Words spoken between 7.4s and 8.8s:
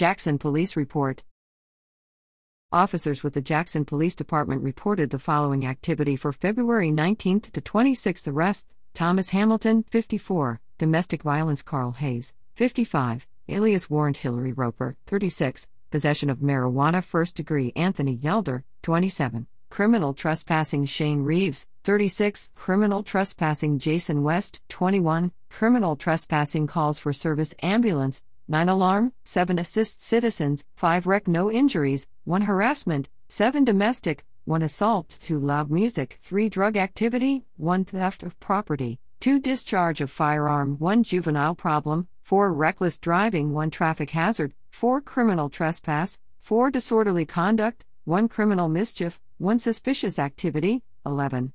to 26 arrest